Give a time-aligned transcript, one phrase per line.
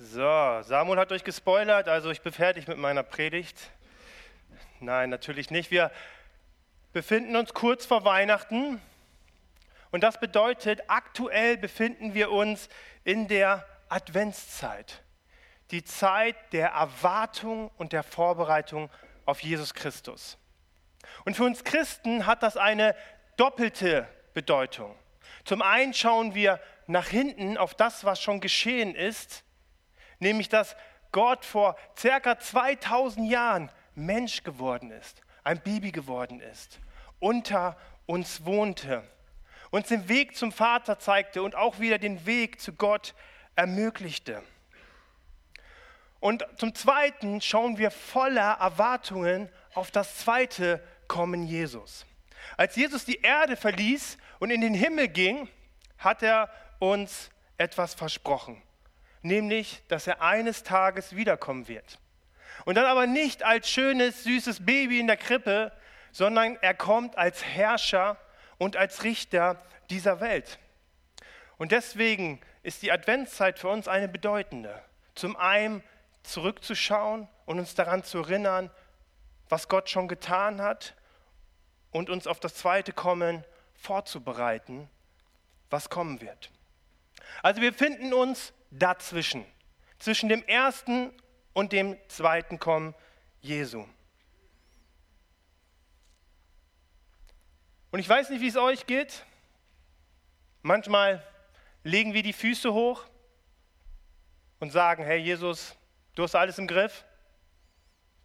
[0.00, 3.58] So, Samuel hat euch gespoilert, also ich bin fertig mit meiner Predigt.
[4.78, 5.72] Nein, natürlich nicht.
[5.72, 5.90] Wir
[6.92, 8.80] befinden uns kurz vor Weihnachten
[9.90, 12.68] und das bedeutet, aktuell befinden wir uns
[13.02, 15.02] in der Adventszeit.
[15.72, 18.90] Die Zeit der Erwartung und der Vorbereitung
[19.26, 20.38] auf Jesus Christus.
[21.24, 22.94] Und für uns Christen hat das eine
[23.36, 24.94] doppelte Bedeutung.
[25.44, 29.42] Zum einen schauen wir nach hinten auf das, was schon geschehen ist
[30.18, 30.76] nämlich dass
[31.12, 36.78] Gott vor circa 2000 Jahren Mensch geworden ist, ein Baby geworden ist,
[37.18, 37.76] unter
[38.06, 39.02] uns wohnte,
[39.70, 43.14] uns den Weg zum Vater zeigte und auch wieder den Weg zu Gott
[43.56, 44.42] ermöglichte.
[46.20, 52.06] Und zum Zweiten schauen wir voller Erwartungen auf das zweite Kommen Jesus.
[52.56, 55.48] Als Jesus die Erde verließ und in den Himmel ging,
[55.98, 58.62] hat er uns etwas versprochen
[59.22, 61.98] nämlich, dass er eines Tages wiederkommen wird.
[62.64, 65.72] Und dann aber nicht als schönes, süßes Baby in der Krippe,
[66.12, 68.16] sondern er kommt als Herrscher
[68.58, 70.58] und als Richter dieser Welt.
[71.56, 74.82] Und deswegen ist die Adventszeit für uns eine bedeutende.
[75.14, 75.82] Zum einen
[76.22, 78.70] zurückzuschauen und uns daran zu erinnern,
[79.48, 80.94] was Gott schon getan hat
[81.90, 84.90] und uns auf das zweite Kommen vorzubereiten,
[85.70, 86.50] was kommen wird.
[87.42, 89.44] Also wir finden uns dazwischen,
[89.98, 91.12] zwischen dem ersten
[91.52, 92.94] und dem zweiten Kommen
[93.40, 93.86] Jesu.
[97.90, 99.24] Und ich weiß nicht, wie es euch geht.
[100.62, 101.26] Manchmal
[101.84, 103.04] legen wir die Füße hoch
[104.60, 105.74] und sagen, hey Jesus,
[106.14, 107.04] du hast alles im Griff.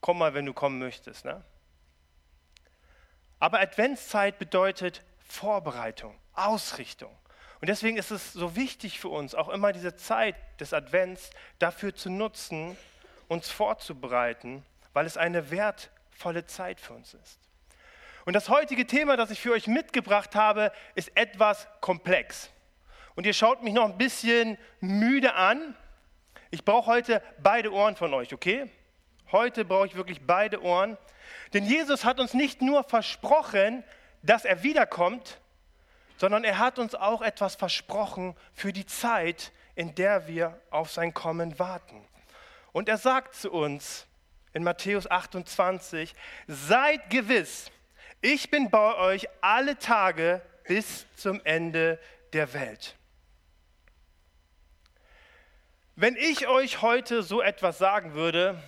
[0.02, 1.24] Komm mal, wenn du kommen möchtest.
[1.24, 1.44] Ne?
[3.40, 7.16] Aber Adventszeit bedeutet Vorbereitung, Ausrichtung.
[7.64, 11.96] Und deswegen ist es so wichtig für uns, auch immer diese Zeit des Advents dafür
[11.96, 12.76] zu nutzen,
[13.30, 17.40] uns vorzubereiten, weil es eine wertvolle Zeit für uns ist.
[18.26, 22.50] Und das heutige Thema, das ich für euch mitgebracht habe, ist etwas komplex.
[23.16, 25.74] Und ihr schaut mich noch ein bisschen müde an.
[26.52, 28.70] Ich brauche heute beide Ohren von euch, okay?
[29.32, 30.98] Heute brauche ich wirklich beide Ohren.
[31.54, 33.86] Denn Jesus hat uns nicht nur versprochen,
[34.22, 35.40] dass er wiederkommt,
[36.24, 41.14] sondern er hat uns auch etwas versprochen für die Zeit, in der wir auf sein
[41.14, 42.02] Kommen warten.
[42.72, 44.08] Und er sagt zu uns
[44.54, 46.16] in Matthäus 28,
[46.48, 47.70] seid gewiss,
[48.22, 52.00] ich bin bei euch alle Tage bis zum Ende
[52.32, 52.96] der Welt.
[55.98, 58.64] Wenn ich euch heute so etwas sagen würde,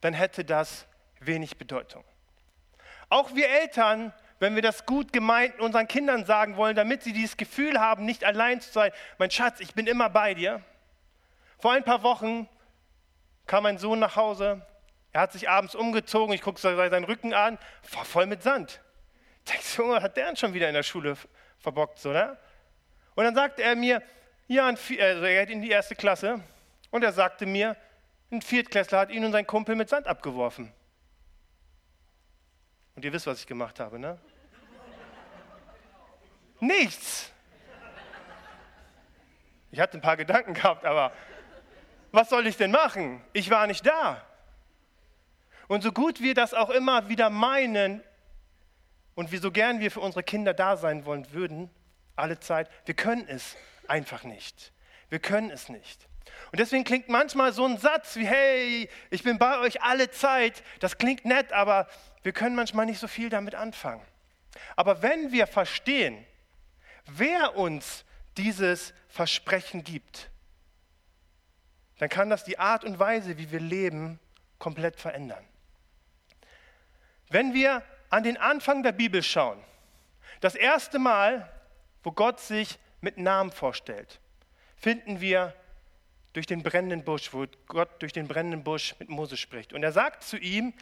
[0.00, 0.86] dann hätte das
[1.20, 2.02] wenig Bedeutung.
[3.10, 7.36] Auch wir Eltern wenn wir das gut gemeint unseren Kindern sagen wollen, damit sie dieses
[7.36, 10.62] Gefühl haben, nicht allein zu sein, mein Schatz, ich bin immer bei dir.
[11.58, 12.48] Vor ein paar Wochen
[13.46, 14.64] kam mein Sohn nach Hause,
[15.12, 17.58] er hat sich abends umgezogen, ich gucke seinen Rücken an,
[17.92, 18.80] war voll mit Sand.
[19.48, 21.16] Denkst du, Junge, hat der schon wieder in der Schule
[21.58, 22.36] verbockt, so, ne?
[23.14, 24.02] Und dann sagte er mir,
[24.46, 26.40] ja, also er geht in die erste Klasse,
[26.90, 27.76] und er sagte mir,
[28.30, 30.72] ein Viertklässler hat ihn und sein Kumpel mit Sand abgeworfen.
[32.94, 34.18] Und ihr wisst, was ich gemacht habe, ne?
[36.60, 37.30] Nichts.
[39.70, 41.12] Ich hatte ein paar Gedanken gehabt, aber
[42.10, 43.22] was soll ich denn machen?
[43.32, 44.24] Ich war nicht da.
[45.68, 48.02] Und so gut wir das auch immer wieder meinen
[49.14, 51.70] und wie so gern wir für unsere Kinder da sein wollen würden,
[52.16, 54.72] alle Zeit, wir können es einfach nicht.
[55.10, 56.08] Wir können es nicht.
[56.50, 60.62] Und deswegen klingt manchmal so ein Satz wie, hey, ich bin bei euch alle Zeit,
[60.80, 61.88] das klingt nett, aber
[62.22, 64.02] wir können manchmal nicht so viel damit anfangen.
[64.76, 66.24] Aber wenn wir verstehen,
[67.08, 68.04] wer uns
[68.36, 70.30] dieses Versprechen gibt,
[71.98, 74.20] dann kann das die Art und Weise, wie wir leben,
[74.58, 75.44] komplett verändern.
[77.28, 79.62] Wenn wir an den Anfang der Bibel schauen,
[80.40, 81.50] das erste Mal,
[82.02, 84.20] wo Gott sich mit Namen vorstellt,
[84.76, 85.54] finden wir
[86.32, 89.72] durch den brennenden Busch, wo Gott durch den brennenden Busch mit Mose spricht.
[89.72, 90.72] Und er sagt zu ihm,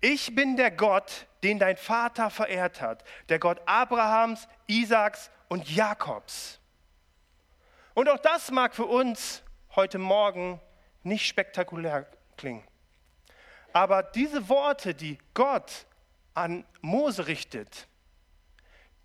[0.00, 6.58] ich bin der Gott, den dein Vater verehrt hat, der Gott Abrahams, Isaaks und Jakobs.
[7.92, 9.42] Und auch das mag für uns
[9.76, 10.58] heute Morgen
[11.02, 12.06] nicht spektakulär
[12.38, 12.66] klingen.
[13.74, 15.84] Aber diese Worte, die Gott
[16.32, 17.86] an Mose richtet,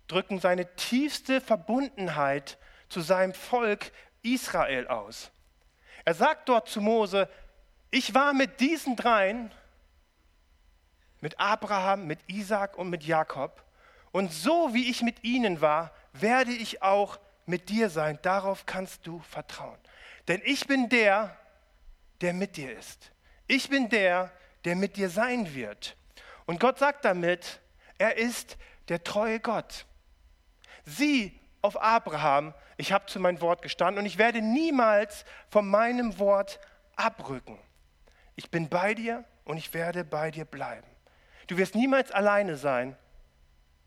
[0.06, 2.56] drücken seine tiefste Verbundenheit
[2.88, 3.92] zu seinem Volk
[4.22, 5.30] Israel aus.
[6.06, 7.28] Er sagt dort zu Mose,
[7.90, 9.52] ich war mit diesen dreien
[11.20, 13.62] mit Abraham, mit Isaac und mit Jakob.
[14.12, 18.18] Und so wie ich mit ihnen war, werde ich auch mit dir sein.
[18.22, 19.78] Darauf kannst du vertrauen.
[20.28, 21.36] Denn ich bin der,
[22.20, 23.10] der mit dir ist.
[23.46, 24.30] Ich bin der,
[24.64, 25.96] der mit dir sein wird.
[26.46, 27.60] Und Gott sagt damit,
[27.96, 28.56] er ist
[28.88, 29.86] der treue Gott.
[30.84, 36.18] Sieh auf Abraham, ich habe zu meinem Wort gestanden und ich werde niemals von meinem
[36.18, 36.60] Wort
[36.96, 37.58] abrücken.
[38.36, 40.86] Ich bin bei dir und ich werde bei dir bleiben.
[41.48, 42.96] Du wirst niemals alleine sein,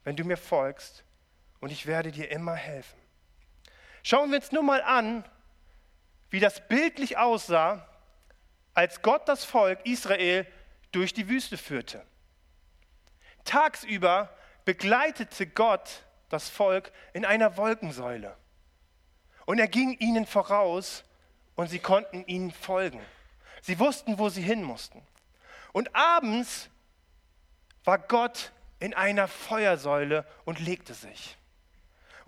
[0.04, 1.06] wenn du mir folgst
[1.62, 3.00] und ich werde dir immer helfen.
[4.04, 5.24] Schauen wir uns nur mal an,
[6.30, 7.88] wie das bildlich aussah,
[8.74, 10.46] als Gott das Volk Israel
[10.92, 12.06] durch die Wüste führte.
[13.46, 14.30] Tagsüber
[14.66, 18.36] begleitete Gott das Volk in einer Wolkensäule.
[19.46, 21.04] Und er ging ihnen voraus
[21.56, 23.02] und sie konnten ihnen folgen.
[23.62, 25.06] Sie wussten, wo sie hin mussten.
[25.74, 26.70] Und abends
[27.84, 31.38] war Gott in einer Feuersäule und legte sich.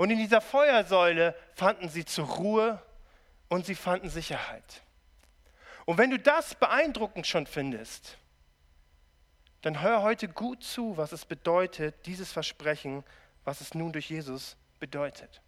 [0.03, 2.81] Und in dieser Feuersäule fanden sie zur Ruhe
[3.47, 4.81] und sie fanden Sicherheit.
[5.85, 8.17] Und wenn du das beeindruckend schon findest,
[9.61, 13.05] dann hör heute gut zu, was es bedeutet, dieses Versprechen,
[13.45, 15.41] was es nun durch Jesus bedeutet.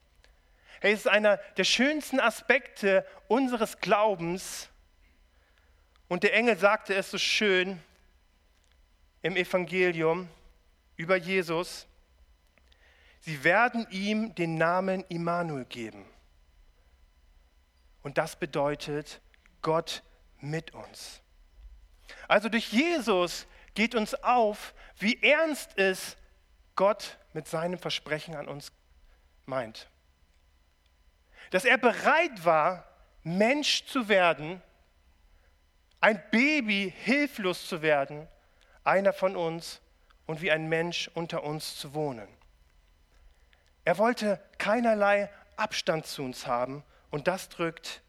[0.79, 4.69] Hey, es ist einer der schönsten Aspekte unseres Glaubens.
[6.07, 7.77] Und der Engel sagte es so schön
[9.21, 10.29] im Evangelium
[10.95, 11.87] über Jesus.
[13.25, 16.05] Sie werden ihm den Namen Immanuel geben.
[18.03, 19.19] Und das bedeutet
[19.63, 20.03] Gott
[20.41, 21.21] mit uns.
[22.27, 26.17] Also durch Jesus geht uns auf, wie ernst es
[26.75, 28.71] Gott mit seinem Versprechen an uns
[29.47, 29.89] meint.
[31.49, 32.87] Dass er bereit war,
[33.23, 34.61] Mensch zu werden,
[35.99, 38.27] ein Baby hilflos zu werden,
[38.83, 39.81] einer von uns
[40.27, 42.27] und wie ein Mensch unter uns zu wohnen.
[43.85, 48.01] Er wollte keinerlei Abstand zu uns haben und das drückt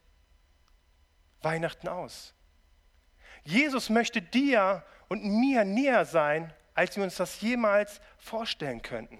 [1.42, 2.34] Weihnachten aus.
[3.44, 9.18] Jesus möchte dir und mir näher sein, als wir uns das jemals vorstellen könnten.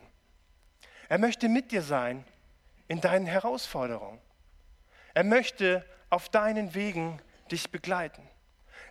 [1.08, 2.24] Er möchte mit dir sein
[2.88, 4.20] in deinen Herausforderungen.
[5.14, 7.20] Er möchte auf deinen Wegen
[7.50, 8.28] dich begleiten.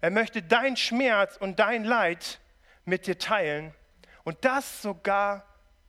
[0.02, 2.40] Er möchte dein Schmerz und dein Leid
[2.86, 3.74] mit dir teilen
[4.24, 5.46] und das sogar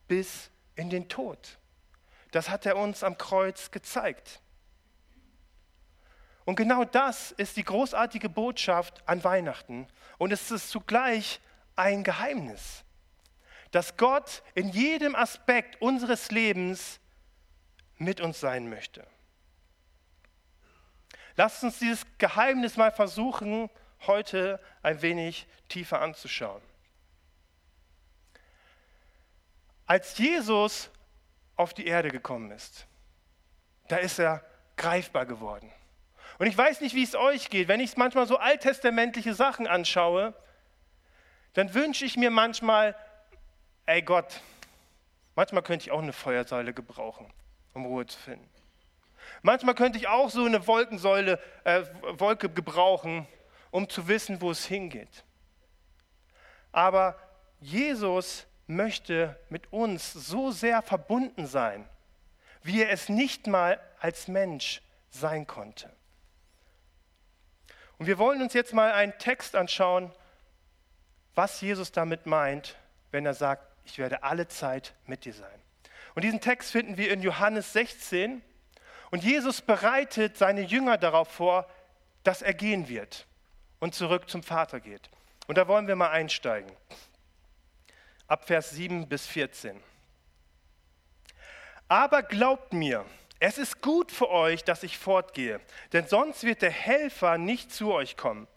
[0.07, 1.57] bis in den Tod.
[2.31, 4.41] Das hat er uns am Kreuz gezeigt.
[6.45, 9.87] Und genau das ist die großartige Botschaft an Weihnachten.
[10.17, 11.41] Und es ist zugleich
[11.75, 12.83] ein Geheimnis,
[13.71, 16.99] dass Gott in jedem Aspekt unseres Lebens
[17.97, 19.05] mit uns sein möchte.
[21.35, 23.69] Lasst uns dieses Geheimnis mal versuchen,
[24.07, 26.61] heute ein wenig tiefer anzuschauen.
[29.85, 30.89] Als Jesus
[31.57, 32.87] auf die Erde gekommen ist,
[33.89, 34.43] da ist er
[34.77, 35.71] greifbar geworden.
[36.39, 37.67] Und ich weiß nicht, wie es euch geht.
[37.67, 40.33] Wenn ich manchmal so alttestamentliche Sachen anschaue,
[41.53, 42.95] dann wünsche ich mir manchmal,
[43.87, 44.41] ey Gott,
[45.35, 47.33] manchmal könnte ich auch eine Feuersäule gebrauchen,
[47.73, 48.47] um Ruhe zu finden.
[49.41, 51.83] Manchmal könnte ich auch so eine Wolkensäule, äh,
[52.13, 53.27] Wolke gebrauchen,
[53.71, 55.23] um zu wissen, wo es hingeht.
[56.71, 57.17] Aber
[57.59, 61.87] Jesus möchte mit uns so sehr verbunden sein,
[62.63, 65.91] wie er es nicht mal als Mensch sein konnte.
[67.97, 70.11] Und wir wollen uns jetzt mal einen Text anschauen,
[71.33, 72.75] was Jesus damit meint,
[73.11, 75.61] wenn er sagt, ich werde alle Zeit mit dir sein.
[76.13, 78.41] Und diesen Text finden wir in Johannes 16.
[79.11, 81.69] Und Jesus bereitet seine Jünger darauf vor,
[82.23, 83.25] dass er gehen wird
[83.79, 85.09] und zurück zum Vater geht.
[85.47, 86.69] Und da wollen wir mal einsteigen
[88.27, 89.81] ab Vers 7 bis 14.
[91.87, 93.05] Aber glaubt mir,
[93.39, 95.61] es ist gut für euch, dass ich fortgehe,
[95.93, 98.47] denn sonst wird der Helfer nicht zu euch kommen.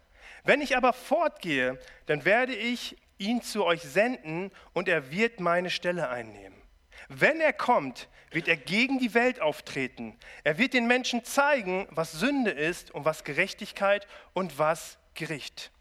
[0.43, 5.71] Wenn ich aber fortgehe, dann werde ich ihn zu euch senden und er wird meine
[5.71, 6.61] Stelle einnehmen.
[7.09, 10.17] Wenn er kommt, wird er gegen die Welt auftreten.
[10.45, 15.73] Er wird den Menschen zeigen, was Sünde ist und was Gerechtigkeit und was Gericht.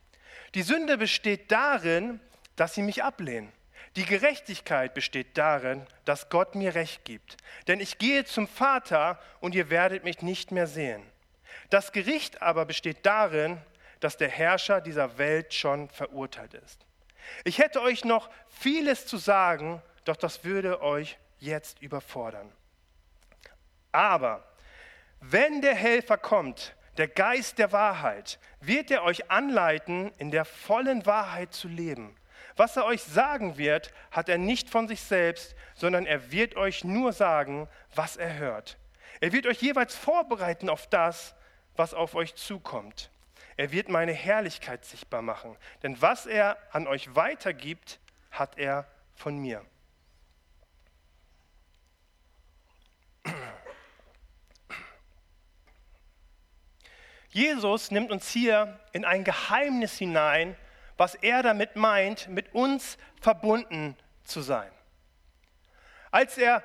[0.56, 2.20] Die Sünde besteht darin,
[2.56, 3.52] dass sie mich ablehnen.
[3.96, 7.38] Die Gerechtigkeit besteht darin, dass Gott mir Recht gibt.
[7.68, 11.04] Denn ich gehe zum Vater und ihr werdet mich nicht mehr sehen.
[11.70, 13.60] Das Gericht aber besteht darin,
[14.00, 16.86] dass der Herrscher dieser Welt schon verurteilt ist.
[17.44, 22.52] Ich hätte euch noch vieles zu sagen, doch das würde euch jetzt überfordern.
[23.92, 24.44] Aber
[25.20, 31.06] wenn der Helfer kommt, der Geist der Wahrheit, wird er euch anleiten, in der vollen
[31.06, 32.16] Wahrheit zu leben.
[32.60, 36.84] Was er euch sagen wird, hat er nicht von sich selbst, sondern er wird euch
[36.84, 38.78] nur sagen, was er hört.
[39.22, 41.36] Er wird euch jeweils vorbereiten auf das,
[41.78, 43.12] was auf euch zukommt.
[43.56, 45.56] Er wird meine Herrlichkeit sichtbar machen.
[45.84, 48.86] Denn was er an euch weitergibt, hat er
[49.16, 49.66] von mir.
[57.30, 60.58] Jesus nimmt uns hier in ein Geheimnis hinein,
[61.00, 64.70] was er damit meint, mit uns verbunden zu sein.
[66.12, 66.62] Als er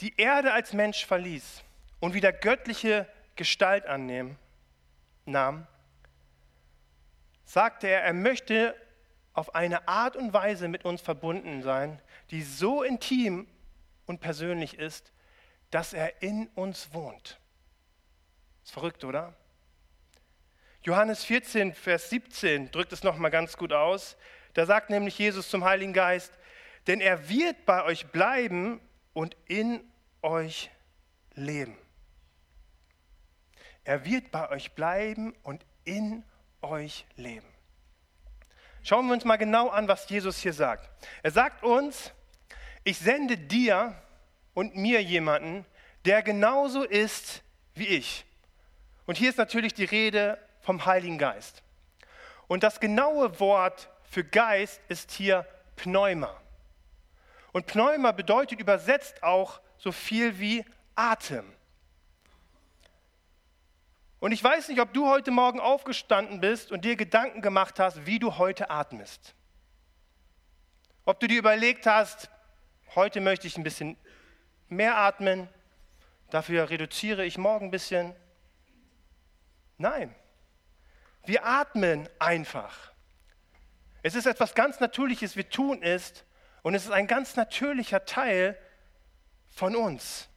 [0.00, 1.62] die Erde als Mensch verließ
[2.00, 3.06] und wieder göttliche
[3.36, 4.38] Gestalt annehmen,
[5.26, 5.66] nahm,
[7.44, 8.74] sagte er, er möchte
[9.34, 13.46] auf eine Art und Weise mit uns verbunden sein, die so intim
[14.06, 15.12] und persönlich ist,
[15.70, 17.38] dass er in uns wohnt.
[18.64, 19.34] Ist verrückt, oder?
[20.88, 24.16] Johannes 14, Vers 17 drückt es nochmal ganz gut aus.
[24.54, 26.32] Da sagt nämlich Jesus zum Heiligen Geist,
[26.86, 28.80] denn er wird bei euch bleiben
[29.12, 29.84] und in
[30.22, 30.70] euch
[31.34, 31.76] leben.
[33.84, 36.24] Er wird bei euch bleiben und in
[36.62, 37.52] euch leben.
[38.82, 40.88] Schauen wir uns mal genau an, was Jesus hier sagt.
[41.22, 42.12] Er sagt uns,
[42.84, 43.94] ich sende dir
[44.54, 45.66] und mir jemanden,
[46.06, 47.42] der genauso ist
[47.74, 48.24] wie ich.
[49.04, 51.62] Und hier ist natürlich die Rede vom Heiligen Geist.
[52.46, 55.46] Und das genaue Wort für Geist ist hier
[55.76, 56.38] Pneuma.
[57.52, 61.50] Und Pneuma bedeutet übersetzt auch so viel wie Atem.
[64.20, 68.04] Und ich weiß nicht, ob du heute Morgen aufgestanden bist und dir Gedanken gemacht hast,
[68.04, 69.34] wie du heute atmest.
[71.06, 72.28] Ob du dir überlegt hast,
[72.94, 73.96] heute möchte ich ein bisschen
[74.68, 75.48] mehr atmen,
[76.28, 78.14] dafür reduziere ich morgen ein bisschen.
[79.78, 80.14] Nein,
[81.24, 82.92] wir atmen einfach.
[84.02, 86.24] Es ist etwas ganz Natürliches, wir tun es
[86.62, 88.58] und es ist ein ganz natürlicher Teil
[89.48, 90.28] von uns.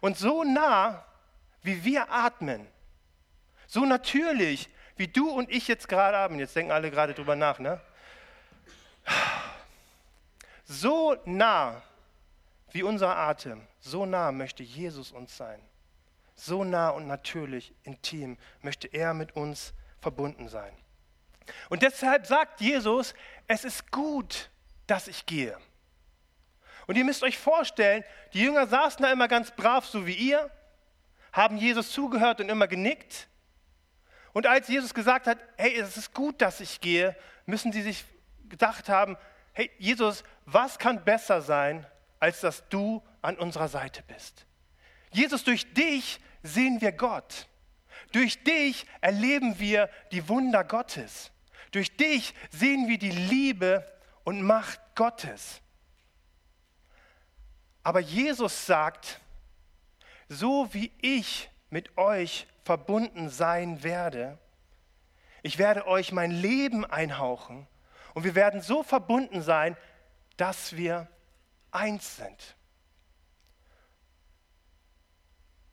[0.00, 1.04] Und so nah
[1.62, 2.66] wie wir atmen,
[3.66, 7.58] so natürlich, wie du und ich jetzt gerade atmen, jetzt denken alle gerade drüber nach,
[7.58, 7.80] ne?
[10.66, 11.82] So nah
[12.70, 15.60] wie unser Atem, so nah möchte Jesus uns sein.
[16.34, 20.76] So nah und natürlich, intim möchte er mit uns verbunden sein.
[21.68, 23.14] Und deshalb sagt Jesus,
[23.46, 24.50] es ist gut,
[24.86, 25.56] dass ich gehe.
[26.86, 30.50] Und ihr müsst euch vorstellen, die Jünger saßen da immer ganz brav, so wie ihr,
[31.32, 33.28] haben Jesus zugehört und immer genickt.
[34.32, 38.04] Und als Jesus gesagt hat, hey, es ist gut, dass ich gehe, müssen sie sich
[38.48, 39.16] gedacht haben,
[39.52, 41.86] hey, Jesus, was kann besser sein,
[42.20, 44.46] als dass du an unserer Seite bist?
[45.14, 47.48] Jesus, durch dich sehen wir Gott.
[48.12, 51.30] Durch dich erleben wir die Wunder Gottes.
[51.70, 53.86] Durch dich sehen wir die Liebe
[54.24, 55.60] und Macht Gottes.
[57.82, 59.20] Aber Jesus sagt,
[60.28, 64.38] so wie ich mit euch verbunden sein werde,
[65.42, 67.66] ich werde euch mein Leben einhauchen
[68.14, 69.76] und wir werden so verbunden sein,
[70.36, 71.08] dass wir
[71.70, 72.56] eins sind.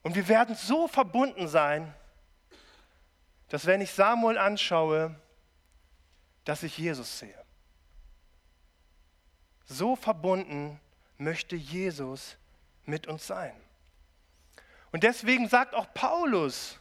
[0.03, 1.93] Und wir werden so verbunden sein,
[3.49, 5.15] dass wenn ich Samuel anschaue,
[6.45, 7.37] dass ich Jesus sehe.
[9.65, 10.79] So verbunden
[11.17, 12.37] möchte Jesus
[12.85, 13.53] mit uns sein.
[14.91, 16.79] Und deswegen sagt auch Paulus,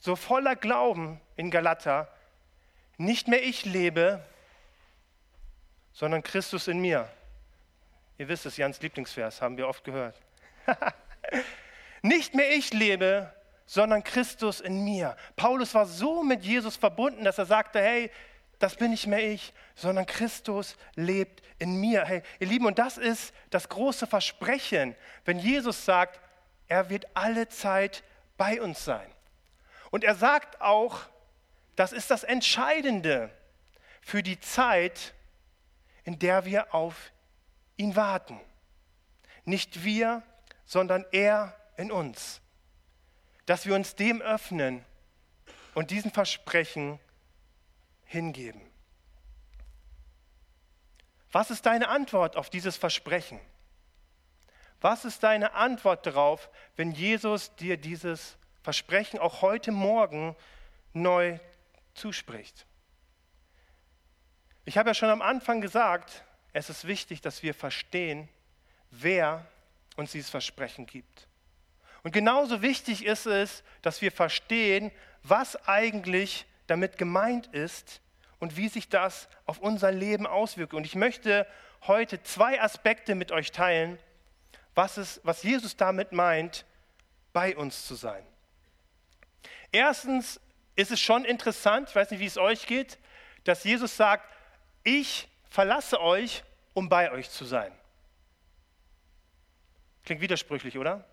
[0.00, 2.08] so voller Glauben in Galater,
[2.96, 4.24] nicht mehr ich lebe,
[5.92, 7.08] sondern Christus in mir.
[8.18, 10.20] Ihr wisst es, Jans Lieblingsvers, haben wir oft gehört.
[12.02, 13.32] nicht mehr ich lebe,
[13.64, 15.16] sondern Christus in mir.
[15.36, 18.10] Paulus war so mit Jesus verbunden, dass er sagte, hey,
[18.58, 22.04] das bin nicht mehr ich, sondern Christus lebt in mir.
[22.04, 24.94] Hey, ihr Lieben, und das ist das große Versprechen,
[25.24, 26.20] wenn Jesus sagt,
[26.68, 28.04] er wird alle Zeit
[28.36, 29.10] bei uns sein.
[29.90, 31.00] Und er sagt auch,
[31.76, 33.30] das ist das Entscheidende
[34.00, 35.14] für die Zeit,
[36.04, 37.12] in der wir auf
[37.76, 38.40] ihn warten.
[39.44, 40.22] Nicht wir,
[40.64, 42.40] sondern er in uns.
[43.44, 44.84] Dass wir uns dem öffnen
[45.74, 46.98] und diesen Versprechen
[48.06, 48.62] hingeben.
[51.32, 53.40] Was ist deine Antwort auf dieses Versprechen?
[54.80, 60.36] Was ist deine Antwort darauf, wenn Jesus dir dieses Versprechen auch heute Morgen
[60.92, 61.38] neu
[61.94, 62.66] zuspricht?
[64.64, 68.28] Ich habe ja schon am Anfang gesagt, es ist wichtig, dass wir verstehen,
[68.90, 69.46] wer
[69.96, 71.28] uns dieses Versprechen gibt.
[72.02, 74.90] Und genauso wichtig ist es, dass wir verstehen,
[75.22, 78.00] was eigentlich damit gemeint ist
[78.40, 80.74] und wie sich das auf unser Leben auswirkt.
[80.74, 81.46] Und ich möchte
[81.86, 83.98] heute zwei Aspekte mit euch teilen,
[84.74, 86.64] was, es, was Jesus damit meint,
[87.32, 88.24] bei uns zu sein.
[89.70, 90.40] Erstens
[90.76, 92.98] ist es schon interessant, ich weiß nicht, wie es euch geht,
[93.44, 94.28] dass Jesus sagt,
[94.82, 96.42] ich verlasse euch,
[96.74, 97.72] um bei euch zu sein.
[100.04, 101.04] Klingt widersprüchlich, oder?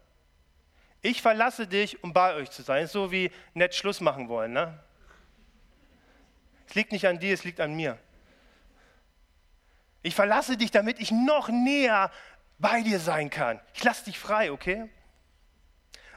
[1.01, 2.87] Ich verlasse dich, um bei euch zu sein.
[2.87, 4.53] So wie nett Schluss machen wollen.
[4.53, 4.77] Ne?
[6.67, 7.97] Es liegt nicht an dir, es liegt an mir.
[10.01, 12.11] Ich verlasse dich, damit ich noch näher
[12.57, 13.59] bei dir sein kann.
[13.73, 14.89] Ich lasse dich frei, okay?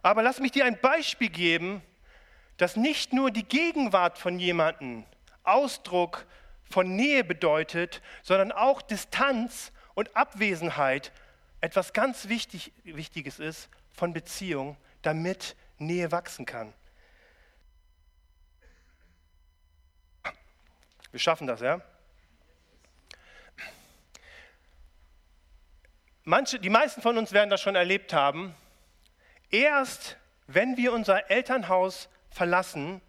[0.02, 1.82] Aber lass mich dir ein Beispiel geben,
[2.56, 5.04] dass nicht nur die Gegenwart von jemandem
[5.44, 6.26] Ausdruck
[6.64, 11.12] von Nähe bedeutet, sondern auch Distanz und Abwesenheit
[11.60, 16.72] etwas ganz wichtig, Wichtiges ist von Beziehung, damit Nähe wachsen kann.
[21.10, 21.80] Wir schaffen das, ja?
[26.24, 28.54] Manche, die meisten von uns werden das schon erlebt haben.
[29.50, 33.00] Erst wenn wir unser Elternhaus verlassen,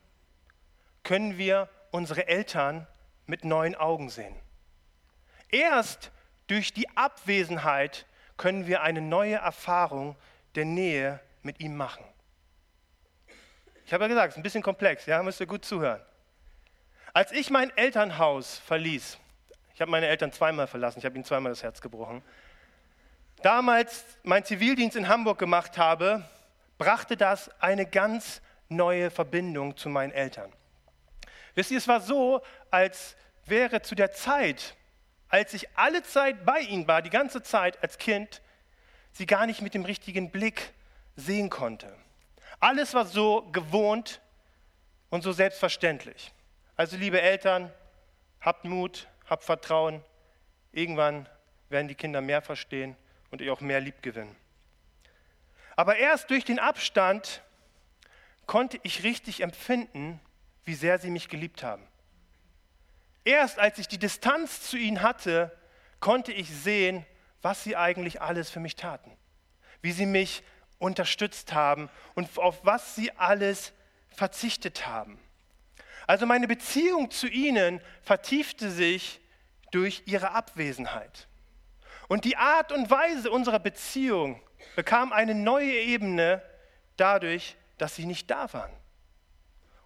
[1.03, 2.87] können wir unsere Eltern
[3.25, 4.35] mit neuen Augen sehen.
[5.49, 6.11] Erst
[6.47, 8.05] durch die Abwesenheit
[8.37, 10.15] können wir eine neue Erfahrung
[10.55, 12.03] der Nähe mit ihm machen.
[13.85, 16.01] Ich habe ja gesagt, es ist ein bisschen komplex, ja, müsst ihr gut zuhören.
[17.13, 19.17] Als ich mein Elternhaus verließ,
[19.75, 22.23] ich habe meine Eltern zweimal verlassen, ich habe ihnen zweimal das Herz gebrochen,
[23.41, 26.27] damals mein Zivildienst in Hamburg gemacht habe,
[26.77, 30.51] brachte das eine ganz neue Verbindung zu meinen Eltern.
[31.55, 32.41] Wisst ihr, es war so,
[32.71, 34.75] als wäre zu der Zeit,
[35.29, 38.41] als ich alle Zeit bei ihnen war, die ganze Zeit als Kind,
[39.13, 40.73] sie gar nicht mit dem richtigen Blick
[41.15, 41.95] sehen konnte.
[42.59, 44.21] Alles war so gewohnt
[45.09, 46.33] und so selbstverständlich.
[46.75, 47.71] Also liebe Eltern,
[48.41, 50.03] habt Mut, habt Vertrauen.
[50.71, 51.29] Irgendwann
[51.69, 52.95] werden die Kinder mehr verstehen
[53.31, 54.35] und ihr auch mehr lieb gewinnen.
[55.75, 57.41] Aber erst durch den Abstand
[58.45, 60.19] konnte ich richtig empfinden,
[60.65, 61.87] wie sehr sie mich geliebt haben.
[63.25, 65.57] Erst als ich die Distanz zu ihnen hatte,
[65.99, 67.05] konnte ich sehen,
[67.43, 69.15] was sie eigentlich alles für mich taten,
[69.81, 70.43] wie sie mich
[70.79, 73.73] unterstützt haben und auf was sie alles
[74.09, 75.19] verzichtet haben.
[76.07, 79.21] Also meine Beziehung zu ihnen vertiefte sich
[79.71, 81.27] durch ihre Abwesenheit.
[82.07, 84.41] Und die Art und Weise unserer Beziehung
[84.75, 86.41] bekam eine neue Ebene
[86.97, 88.71] dadurch, dass sie nicht da waren.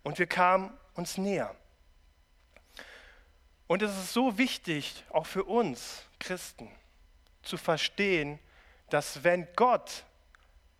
[0.03, 1.55] Und wir kamen uns näher.
[3.67, 6.71] Und es ist so wichtig, auch für uns Christen,
[7.47, 8.39] zu verstehen,
[8.89, 10.03] dass wenn Gott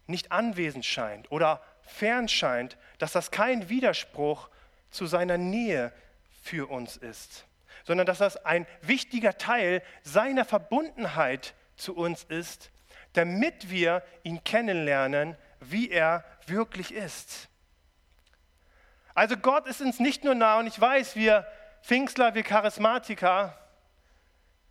[0.05, 4.49] nicht anwesend scheint oder fern scheint, dass das kein Widerspruch
[4.89, 5.91] zu seiner Nähe
[6.43, 7.45] für uns ist,
[7.85, 12.71] sondern dass das ein wichtiger Teil seiner Verbundenheit zu uns ist,
[13.13, 17.49] damit wir ihn kennenlernen, wie er wirklich ist.
[19.13, 21.47] Also Gott ist uns nicht nur nah und ich weiß, wir
[21.81, 23.57] Pfingstler, wir Charismatiker,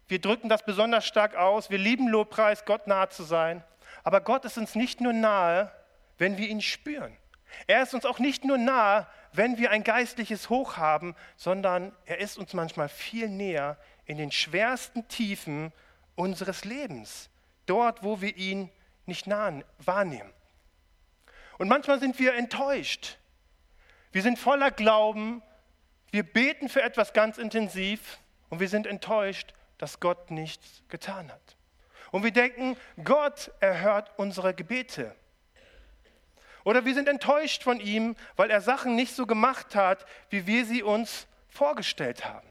[0.09, 3.65] wir drücken das besonders stark aus, wir lieben Lobpreis, Gott nahe zu sein,
[4.05, 5.73] aber Gott ist uns nicht nur nahe,
[6.19, 7.17] wenn wir ihn spüren.
[7.67, 12.19] Er ist uns auch nicht nur nahe, wenn wir ein geistliches Hoch haben, sondern er
[12.19, 15.73] ist uns manchmal viel näher in den schwersten Tiefen
[16.15, 17.29] unseres Lebens
[17.67, 18.71] dort, wo wir ihn
[19.05, 20.33] nicht nah wahrnehmen.
[21.59, 23.19] Und manchmal sind wir enttäuscht.
[24.13, 25.43] Wir sind voller Glauben,
[26.11, 31.57] wir beten für etwas ganz intensiv und wir sind enttäuscht, dass Gott nichts getan hat.
[32.11, 35.15] Und wir denken, Gott erhört unsere Gebete.
[36.65, 40.65] Oder wir sind enttäuscht von ihm, weil er Sachen nicht so gemacht hat, wie wir
[40.65, 42.49] sie uns vorgestellt haben.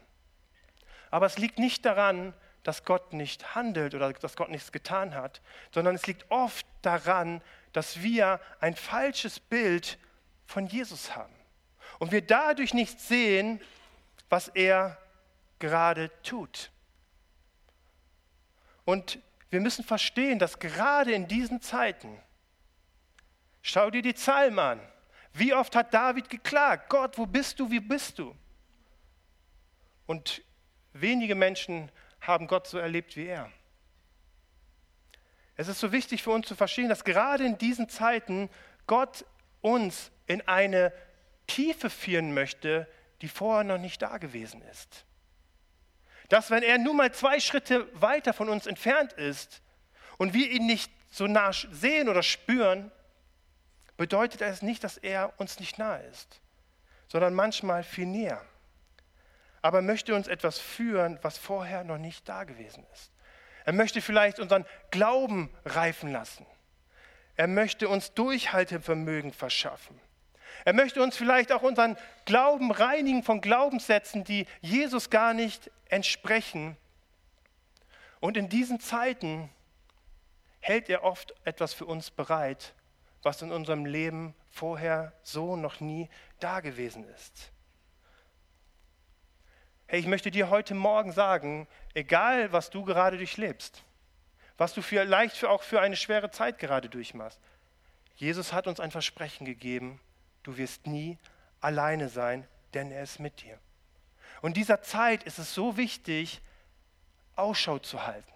[1.10, 5.40] Aber es liegt nicht daran, dass Gott nicht handelt oder dass Gott nichts getan hat,
[5.72, 7.40] sondern es liegt oft daran,
[7.72, 9.98] dass wir ein falsches Bild
[10.46, 11.34] von Jesus haben
[11.98, 13.60] und wir dadurch nicht sehen,
[14.28, 14.98] was er
[15.58, 16.70] gerade tut.
[18.86, 19.18] Und
[19.50, 22.18] wir müssen verstehen, dass gerade in diesen Zeiten,
[23.60, 24.80] schau dir die Psalmen an,
[25.34, 28.34] wie oft hat David geklagt, Gott, wo bist du, wie bist du?
[30.06, 30.40] Und
[30.94, 33.52] wenige Menschen haben Gott so erlebt wie er.
[35.56, 38.48] Es ist so wichtig für uns zu verstehen, dass gerade in diesen Zeiten
[38.86, 39.24] Gott
[39.62, 40.92] uns in eine
[41.46, 42.88] Tiefe führen möchte,
[43.20, 45.04] die vorher noch nicht da gewesen ist.
[46.28, 49.62] Dass wenn er nur mal zwei Schritte weiter von uns entfernt ist
[50.18, 52.90] und wir ihn nicht so nah sehen oder spüren,
[53.96, 56.40] bedeutet es nicht, dass er uns nicht nahe ist,
[57.08, 58.44] sondern manchmal viel näher
[59.66, 63.10] aber möchte uns etwas führen, was vorher noch nicht da gewesen ist.
[63.64, 66.46] Er möchte vielleicht unseren Glauben reifen lassen.
[67.34, 70.00] Er möchte uns Durchhaltevermögen verschaffen.
[70.66, 76.76] Er möchte uns vielleicht auch unseren Glauben reinigen von Glaubenssätzen, die Jesus gar nicht entsprechen.
[78.18, 79.48] Und in diesen Zeiten
[80.58, 82.74] hält er oft etwas für uns bereit,
[83.22, 87.52] was in unserem Leben vorher so noch nie da gewesen ist.
[89.86, 93.84] Hey, ich möchte dir heute Morgen sagen, egal was du gerade durchlebst,
[94.58, 97.38] was du vielleicht auch für eine schwere Zeit gerade durchmachst,
[98.16, 100.00] Jesus hat uns ein Versprechen gegeben,
[100.46, 101.18] du wirst nie
[101.60, 103.58] alleine sein, denn er ist mit dir.
[104.42, 106.40] Und dieser Zeit ist es so wichtig,
[107.34, 108.32] Ausschau zu halten.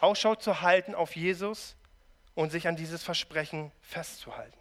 [0.00, 1.76] Ausschau zu halten auf Jesus
[2.34, 4.58] und sich an dieses Versprechen festzuhalten.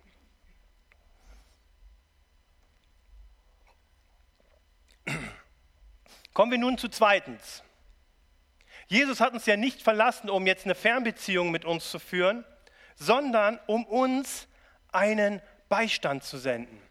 [6.33, 7.63] Kommen wir nun zu zweitens.
[8.87, 12.45] Jesus hat uns ja nicht verlassen, um jetzt eine Fernbeziehung mit uns zu führen,
[12.95, 14.47] sondern um uns
[14.91, 16.81] einen Beistand zu senden.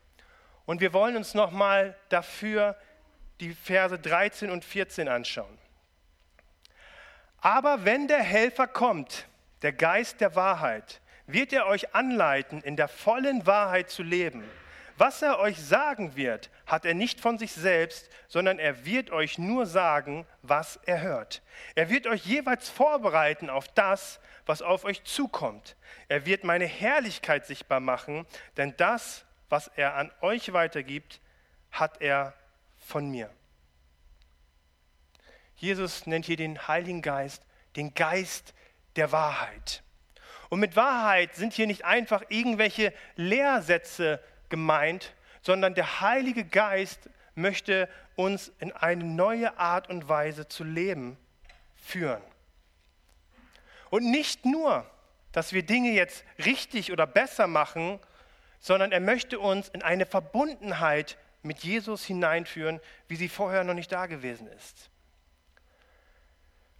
[0.65, 2.77] Und wir wollen uns nochmal dafür
[3.41, 5.59] die Verse 13 und 14 anschauen.
[7.41, 9.27] Aber wenn der Helfer kommt,
[9.63, 14.45] der Geist der Wahrheit, wird er euch anleiten, in der vollen Wahrheit zu leben.
[14.99, 19.39] Was er euch sagen wird, hat er nicht von sich selbst, sondern er wird euch
[19.39, 21.41] nur sagen, was er hört.
[21.77, 25.77] Er wird euch jeweils vorbereiten auf das, was auf euch zukommt.
[26.09, 31.21] Er wird meine Herrlichkeit sichtbar machen, denn das, was er an euch weitergibt,
[31.71, 32.35] hat er
[32.77, 33.31] von mir.
[35.55, 37.45] Jesus nennt hier den Heiligen Geist,
[37.77, 38.53] den Geist
[38.97, 39.85] der Wahrheit.
[40.49, 47.89] Und mit Wahrheit sind hier nicht einfach irgendwelche Lehrsätze gemeint, sondern der Heilige Geist möchte
[48.17, 51.17] uns in eine neue Art und Weise zu leben
[51.77, 52.23] führen.
[53.91, 54.89] Und nicht nur,
[55.33, 58.01] dass wir Dinge jetzt richtig oder besser machen,
[58.61, 63.93] sondern er möchte uns in eine Verbundenheit mit Jesus hineinführen, wie sie vorher noch nicht
[63.93, 64.91] da gewesen ist.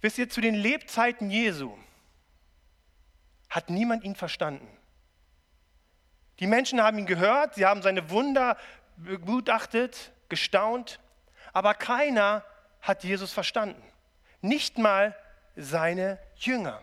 [0.01, 1.77] Wisst ihr, zu den Lebzeiten Jesu
[3.49, 4.67] hat niemand ihn verstanden.
[6.39, 8.57] Die Menschen haben ihn gehört, sie haben seine Wunder
[8.95, 10.99] begutachtet, gestaunt,
[11.53, 12.43] aber keiner
[12.81, 13.81] hat Jesus verstanden.
[14.41, 15.15] Nicht mal
[15.55, 16.81] seine Jünger.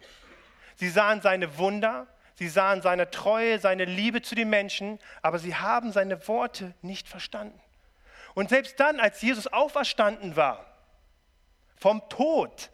[0.75, 5.55] Sie sahen seine Wunder, sie sahen seine Treue, seine Liebe zu den Menschen, aber sie
[5.55, 7.59] haben seine Worte nicht verstanden.
[8.35, 10.67] Und selbst dann, als Jesus auferstanden war,
[11.79, 12.71] vom Tod,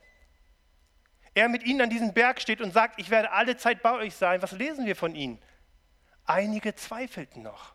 [1.35, 4.16] er mit ihnen an diesem Berg steht und sagt, ich werde alle Zeit bei euch
[4.16, 5.40] sein, was lesen wir von ihnen?
[6.24, 7.74] Einige zweifelten noch.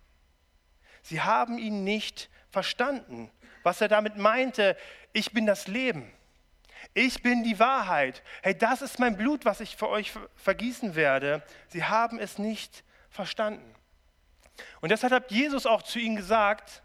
[1.01, 3.31] Sie haben ihn nicht verstanden,
[3.63, 4.77] was er damit meinte,
[5.13, 6.12] ich bin das Leben.
[6.93, 8.23] Ich bin die Wahrheit.
[8.41, 11.43] Hey, das ist mein Blut, was ich für euch vergießen werde.
[11.67, 13.75] Sie haben es nicht verstanden.
[14.81, 16.81] Und deshalb hat Jesus auch zu ihnen gesagt,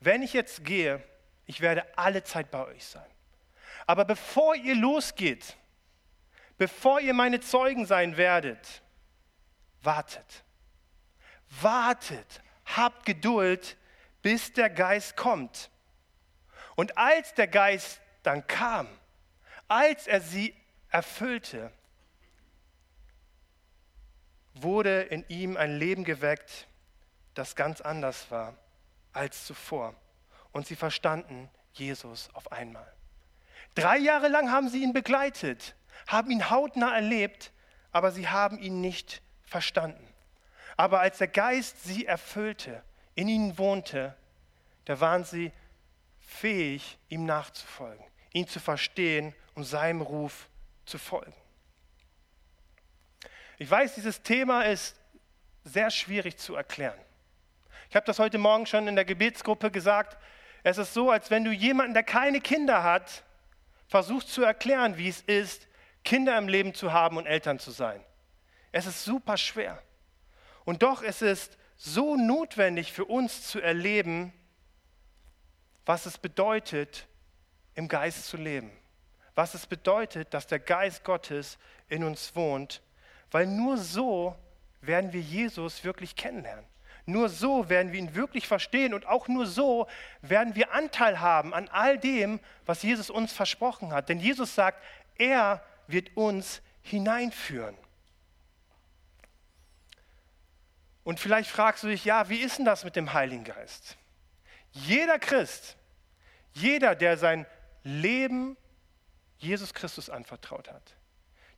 [0.00, 1.02] wenn ich jetzt gehe,
[1.46, 3.06] ich werde alle Zeit bei euch sein.
[3.86, 5.56] Aber bevor ihr losgeht,
[6.58, 8.82] bevor ihr meine Zeugen sein werdet,
[9.82, 10.44] wartet.
[11.60, 13.76] Wartet, habt Geduld,
[14.22, 15.70] bis der Geist kommt.
[16.74, 18.88] Und als der Geist dann kam,
[19.68, 20.54] als er sie
[20.90, 21.72] erfüllte,
[24.54, 26.66] wurde in ihm ein Leben geweckt,
[27.34, 28.56] das ganz anders war
[29.12, 29.94] als zuvor.
[30.52, 32.90] Und sie verstanden Jesus auf einmal.
[33.74, 35.74] Drei Jahre lang haben sie ihn begleitet
[36.06, 37.52] haben ihn hautnah erlebt,
[37.92, 40.06] aber sie haben ihn nicht verstanden.
[40.76, 42.82] Aber als der Geist sie erfüllte,
[43.14, 44.14] in ihnen wohnte,
[44.84, 45.52] da waren sie
[46.20, 50.48] fähig, ihm nachzufolgen, ihn zu verstehen und seinem Ruf
[50.84, 51.34] zu folgen.
[53.58, 54.96] Ich weiß, dieses Thema ist
[55.64, 56.98] sehr schwierig zu erklären.
[57.88, 60.18] Ich habe das heute Morgen schon in der Gebetsgruppe gesagt.
[60.62, 63.24] Es ist so, als wenn du jemanden, der keine Kinder hat,
[63.88, 65.68] versuchst zu erklären, wie es ist,
[66.04, 68.00] Kinder im Leben zu haben und Eltern zu sein.
[68.72, 69.82] Es ist super schwer.
[70.66, 74.32] Und doch ist es so notwendig für uns zu erleben,
[75.86, 77.06] was es bedeutet,
[77.74, 78.70] im Geist zu leben.
[79.34, 81.56] Was es bedeutet, dass der Geist Gottes
[81.88, 82.82] in uns wohnt.
[83.30, 84.34] Weil nur so
[84.80, 86.64] werden wir Jesus wirklich kennenlernen.
[87.04, 89.86] Nur so werden wir ihn wirklich verstehen und auch nur so
[90.22, 94.08] werden wir Anteil haben an all dem, was Jesus uns versprochen hat.
[94.08, 94.82] Denn Jesus sagt,
[95.16, 97.76] er wird uns hineinführen.
[101.06, 103.96] Und vielleicht fragst du dich, ja, wie ist denn das mit dem Heiligen Geist?
[104.72, 105.76] Jeder Christ,
[106.52, 107.46] jeder, der sein
[107.84, 108.56] Leben
[109.38, 110.96] Jesus Christus anvertraut hat,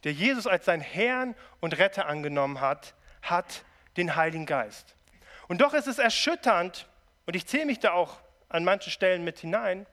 [0.05, 3.65] der Jesus als sein Herrn und Retter angenommen hat, hat
[3.97, 4.95] den Heiligen Geist.
[5.47, 6.87] Und doch ist es erschütternd,
[7.25, 9.87] und ich zähle mich da auch an manchen Stellen mit hinein,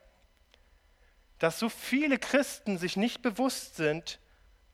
[1.39, 4.19] dass so viele Christen sich nicht bewusst sind,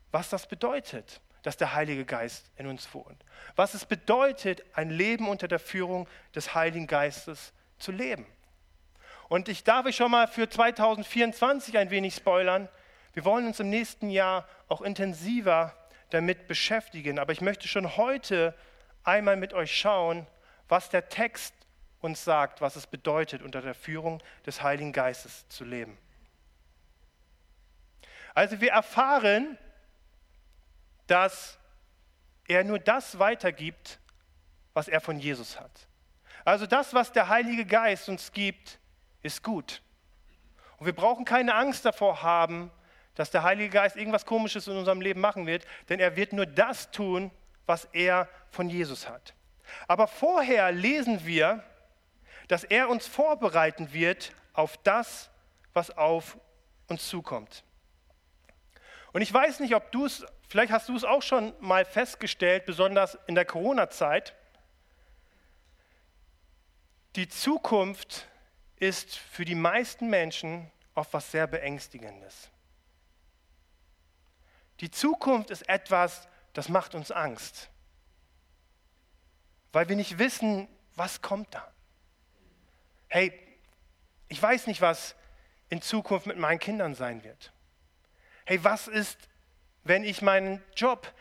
[0.09, 3.23] was das bedeutet, dass der Heilige Geist in uns wohnt.
[3.55, 8.25] Was es bedeutet, ein Leben unter der Führung des Heiligen Geistes zu leben.
[9.27, 12.67] Und ich darf ich schon mal für 2024 ein wenig spoilern.
[13.13, 15.73] Wir wollen uns im nächsten Jahr auch intensiver
[16.09, 17.17] damit beschäftigen.
[17.17, 18.53] Aber ich möchte schon heute
[19.03, 20.27] einmal mit euch schauen,
[20.67, 21.53] was der Text
[22.01, 25.97] uns sagt, was es bedeutet, unter der Führung des Heiligen Geistes zu leben.
[28.33, 29.57] Also wir erfahren,
[31.11, 31.59] dass
[32.47, 33.99] er nur das weitergibt,
[34.73, 35.87] was er von Jesus hat.
[36.45, 38.79] Also das, was der Heilige Geist uns gibt,
[39.21, 39.81] ist gut.
[40.77, 42.71] Und wir brauchen keine Angst davor haben,
[43.15, 46.45] dass der Heilige Geist irgendwas Komisches in unserem Leben machen wird, denn er wird nur
[46.45, 47.29] das tun,
[47.65, 49.35] was er von Jesus hat.
[49.89, 51.61] Aber vorher lesen wir,
[52.47, 55.29] dass er uns vorbereiten wird auf das,
[55.73, 56.37] was auf
[56.87, 57.65] uns zukommt.
[59.11, 62.65] Und ich weiß nicht, ob du es, vielleicht hast du es auch schon mal festgestellt,
[62.65, 64.35] besonders in der Corona-Zeit,
[67.15, 68.27] die Zukunft
[68.75, 72.49] ist für die meisten Menschen oft was sehr Beängstigendes.
[74.81, 77.69] Die Zukunft ist etwas, das macht uns Angst,
[79.71, 81.71] weil wir nicht wissen, was kommt da.
[83.07, 83.31] Hey,
[84.27, 85.15] ich weiß nicht, was
[85.69, 87.53] in Zukunft mit meinen Kindern sein wird.
[88.43, 89.17] Hey, was ist,
[89.83, 91.13] wenn ich meinen Job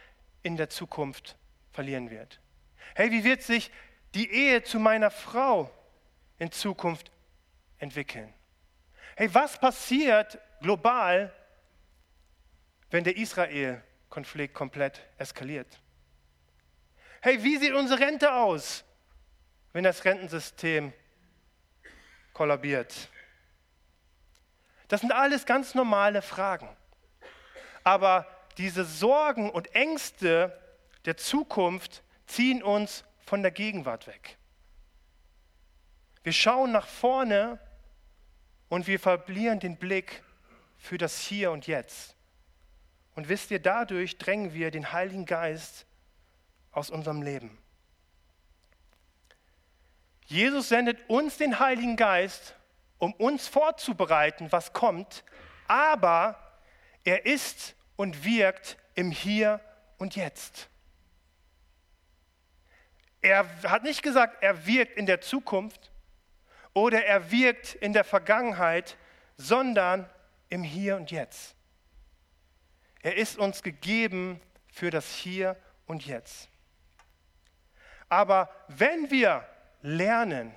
[0.42, 1.36] in der Zukunft
[1.72, 2.36] verlieren werde?
[2.94, 3.70] Hey, wie wird sich
[4.14, 5.70] die Ehe zu meiner Frau
[6.38, 7.10] in Zukunft
[7.78, 8.32] entwickeln?
[9.16, 11.32] Hey, was passiert global,
[12.90, 15.80] wenn der Israel-Konflikt komplett eskaliert?
[17.20, 18.84] Hey, wie sieht unsere Rente aus,
[19.72, 20.92] wenn das Rentensystem
[22.32, 23.08] kollabiert?
[24.88, 26.68] Das sind alles ganz normale Fragen.
[27.84, 28.26] Aber
[28.60, 30.54] diese Sorgen und Ängste
[31.06, 34.36] der Zukunft ziehen uns von der Gegenwart weg.
[36.22, 37.58] Wir schauen nach vorne
[38.68, 40.22] und wir verlieren den Blick
[40.76, 42.14] für das Hier und Jetzt.
[43.14, 45.86] Und wisst ihr, dadurch drängen wir den Heiligen Geist
[46.70, 47.56] aus unserem Leben.
[50.26, 52.54] Jesus sendet uns den Heiligen Geist,
[52.98, 55.24] um uns vorzubereiten, was kommt,
[55.66, 56.38] aber
[57.04, 59.60] er ist und wirkt im Hier
[59.98, 60.70] und Jetzt.
[63.20, 65.90] Er hat nicht gesagt, er wirkt in der Zukunft
[66.72, 68.96] oder er wirkt in der Vergangenheit,
[69.36, 70.08] sondern
[70.48, 71.54] im Hier und Jetzt.
[73.02, 74.40] Er ist uns gegeben
[74.72, 76.48] für das Hier und Jetzt.
[78.08, 79.46] Aber wenn wir
[79.82, 80.54] lernen,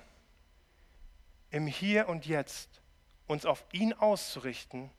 [1.50, 2.80] im Hier und Jetzt
[3.26, 4.90] uns auf ihn auszurichten,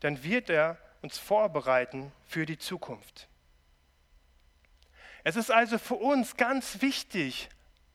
[0.00, 3.28] dann wird er uns vorbereiten für die Zukunft.
[5.22, 7.50] Es ist also für uns ganz wichtig,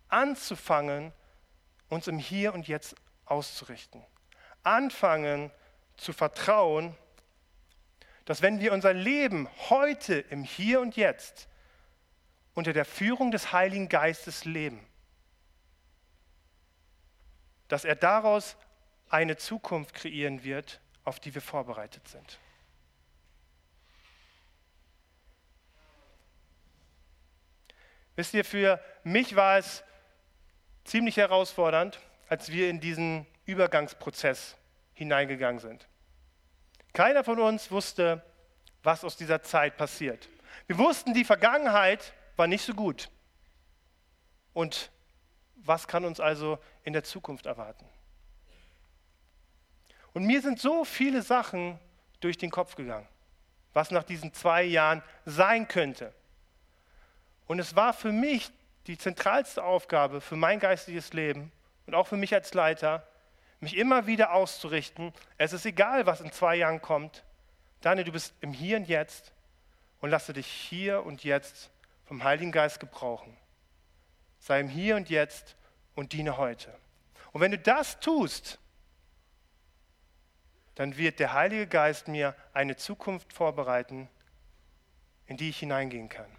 [0.10, 1.12] anzufangen,
[1.90, 2.96] uns im Hier und Jetzt
[3.26, 4.06] auszurichten.
[4.62, 5.50] Anfangen
[5.98, 6.96] zu vertrauen,
[8.26, 11.48] dass wenn wir unser Leben heute im Hier und Jetzt
[12.54, 14.86] unter der Führung des Heiligen Geistes leben,
[17.70, 18.56] dass er daraus
[19.10, 22.40] eine Zukunft kreieren wird, auf die wir vorbereitet sind.
[28.20, 29.82] Wisst ihr, für mich war es
[30.84, 34.58] ziemlich herausfordernd, als wir in diesen Übergangsprozess
[34.94, 35.88] hineingegangen sind.
[36.92, 38.22] Keiner von uns wusste,
[38.84, 40.28] was aus dieser Zeit passiert.
[40.68, 43.10] Wir wussten, die Vergangenheit war nicht so gut.
[44.52, 44.92] Und
[45.56, 47.88] was kann uns also in der Zukunft erwarten?
[50.12, 51.80] Und mir sind so viele Sachen
[52.20, 53.08] durch den Kopf gegangen,
[53.72, 56.14] was nach diesen zwei Jahren sein könnte.
[57.50, 58.52] Und es war für mich
[58.86, 61.52] die zentralste Aufgabe für mein geistiges Leben
[61.88, 63.08] und auch für mich als Leiter,
[63.60, 65.12] mich immer wieder auszurichten.
[65.40, 67.24] Es ist egal, was in zwei Jahren kommt.
[67.82, 69.34] Daniel, du bist im Hier und Jetzt
[70.00, 71.72] und lasse dich hier und jetzt
[72.06, 73.36] vom Heiligen Geist gebrauchen.
[74.38, 75.56] Sei im Hier und Jetzt
[75.96, 76.72] und diene heute.
[77.32, 78.60] Und wenn du das tust,
[80.76, 84.08] dann wird der Heilige Geist mir eine Zukunft vorbereiten,
[85.26, 86.39] in die ich hineingehen kann.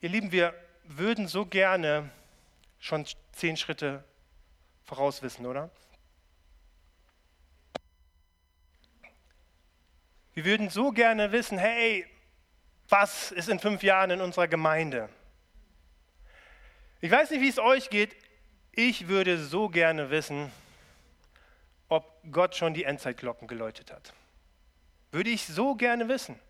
[0.00, 2.08] Ihr Lieben, wir würden so gerne
[2.78, 4.04] schon zehn Schritte
[4.84, 5.70] vorauswissen, oder?
[10.34, 12.06] Wir würden so gerne wissen, hey,
[12.90, 15.10] Was ist in fünf Jahren in unserer Gemeinde?
[17.00, 18.16] Ich weiß nicht, wie es euch geht.
[18.72, 20.50] Ich würde so gerne wissen,
[21.88, 24.14] ob Gott schon die Endzeitglocken geläutet hat.
[25.12, 26.40] Würde ich so gerne wissen.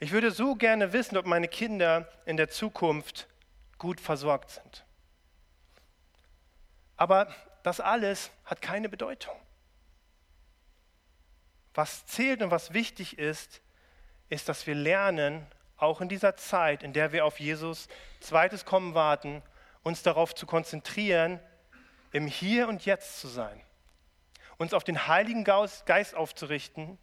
[0.00, 3.26] Ich würde so gerne wissen, ob meine Kinder in der Zukunft
[3.78, 4.84] gut versorgt sind.
[6.96, 9.34] Aber das alles hat keine Bedeutung.
[11.74, 13.60] Was zählt und was wichtig ist,
[14.28, 17.88] ist, dass wir lernen, auch in dieser Zeit, in der wir auf Jesus
[18.20, 19.42] zweites Kommen warten,
[19.84, 21.38] uns darauf zu konzentrieren,
[22.10, 23.60] im Hier und Jetzt zu sein,
[24.56, 26.98] uns auf den Heiligen Geist aufzurichten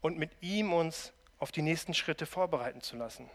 [0.00, 3.30] und mit ihm uns auf die nächsten Schritte vorbereiten zu lassen.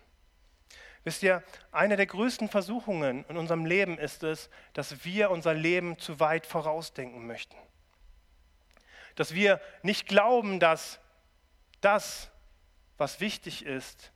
[1.04, 5.99] Wisst ihr, eine der größten Versuchungen in unserem Leben ist es, dass wir unser Leben
[5.99, 7.56] zu weit vorausdenken möchten.
[9.13, 10.99] Dass wir nicht glauben, dass
[11.82, 12.32] das,
[12.97, 14.12] was wichtig ist,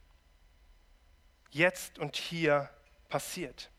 [1.52, 2.70] jetzt und hier
[3.08, 3.70] passiert.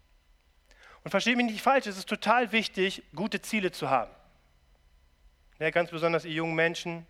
[1.02, 4.14] Und versteht mich nicht falsch, es ist total wichtig, gute Ziele zu haben.
[5.58, 7.06] Ja, ganz besonders ihr jungen Menschen.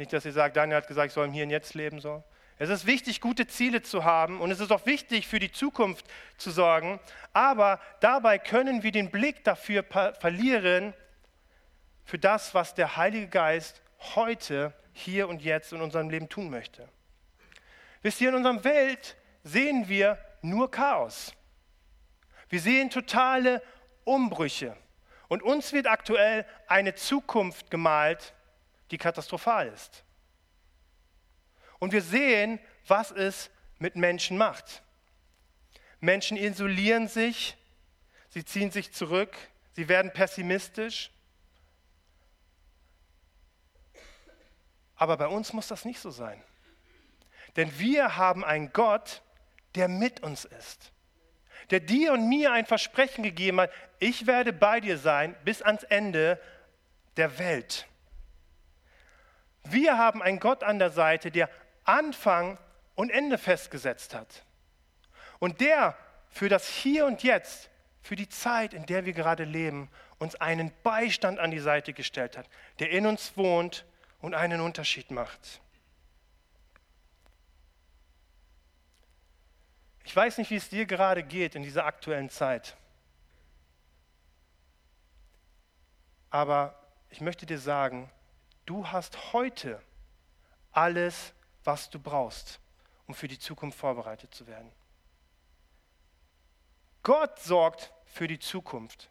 [0.00, 2.00] Nicht, dass ihr sagt, Daniel hat gesagt, ich soll im Hier und Jetzt leben.
[2.00, 2.24] So.
[2.56, 6.06] Es ist wichtig, gute Ziele zu haben und es ist auch wichtig, für die Zukunft
[6.38, 6.98] zu sorgen.
[7.34, 9.84] Aber dabei können wir den Blick dafür
[10.18, 10.94] verlieren,
[12.06, 13.82] für das, was der Heilige Geist
[14.14, 16.88] heute, hier und jetzt in unserem Leben tun möchte.
[18.00, 21.34] Wisst ihr, in unserer Welt sehen wir nur Chaos.
[22.48, 23.60] Wir sehen totale
[24.04, 24.74] Umbrüche.
[25.28, 28.32] Und uns wird aktuell eine Zukunft gemalt,
[28.90, 30.04] die katastrophal ist.
[31.78, 34.82] Und wir sehen, was es mit Menschen macht.
[36.00, 37.56] Menschen isolieren sich,
[38.28, 39.36] sie ziehen sich zurück,
[39.72, 41.10] sie werden pessimistisch.
[44.96, 46.42] Aber bei uns muss das nicht so sein.
[47.56, 49.22] Denn wir haben einen Gott,
[49.74, 50.92] der mit uns ist.
[51.70, 55.84] Der dir und mir ein Versprechen gegeben hat, ich werde bei dir sein bis ans
[55.84, 56.40] Ende
[57.16, 57.86] der Welt.
[59.64, 61.48] Wir haben einen Gott an der Seite, der
[61.84, 62.58] Anfang
[62.94, 64.44] und Ende festgesetzt hat.
[65.38, 65.96] Und der
[66.28, 67.70] für das Hier und Jetzt,
[68.02, 72.36] für die Zeit, in der wir gerade leben, uns einen Beistand an die Seite gestellt
[72.36, 73.84] hat, der in uns wohnt
[74.20, 75.60] und einen Unterschied macht.
[80.04, 82.76] Ich weiß nicht, wie es dir gerade geht in dieser aktuellen Zeit.
[86.30, 86.74] Aber
[87.10, 88.10] ich möchte dir sagen,
[88.66, 89.82] du hast heute
[90.72, 91.32] alles,
[91.64, 92.60] was du brauchst,
[93.06, 94.70] um für die Zukunft vorbereitet zu werden.
[97.02, 99.10] Gott sorgt für die Zukunft.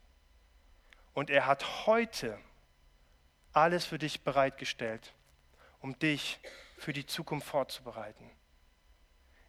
[1.14, 2.40] Und er hat heute
[3.52, 5.14] alles für dich bereitgestellt,
[5.82, 6.40] um dich
[6.78, 8.30] für die Zukunft vorzubereiten.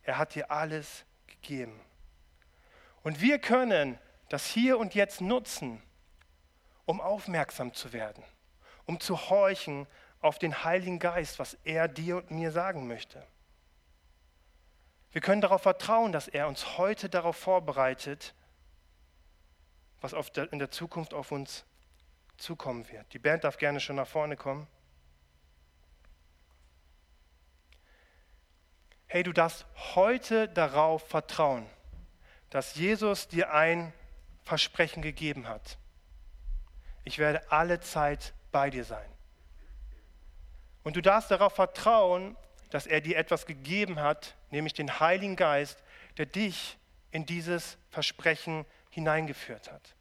[0.03, 1.81] Er hat dir alles gegeben.
[3.03, 5.83] Und wir können das hier und jetzt nutzen,
[6.87, 8.25] um aufmerksam zu werden,
[8.91, 9.87] um zu horchen
[10.21, 13.25] auf den Heiligen Geist, was er dir und mir sagen möchte.
[15.13, 18.35] Wir können darauf vertrauen, dass er uns heute darauf vorbereitet,
[20.01, 21.65] was in der Zukunft auf uns
[22.37, 23.13] zukommen wird.
[23.13, 24.67] Die Band darf gerne schon nach vorne kommen.
[29.07, 31.67] hey, du darfst heute darauf vertrauen,
[32.49, 33.93] dass Jesus dir ein
[34.45, 35.79] Versprechen gegeben hat.
[37.03, 39.09] Ich werde alle Zeit bei dir sein.
[40.83, 42.37] Und du darfst darauf vertrauen,
[42.71, 45.83] dass er dir etwas gegeben hat, nämlich den Heiligen Geist,
[46.17, 46.79] der dich
[47.11, 49.95] in dieses Versprechen hineingeführt hat.